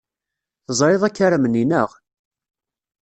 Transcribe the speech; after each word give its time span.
Teẓrid 0.65 1.03
akaram-nni, 1.07 1.63
naɣ? 1.65 1.89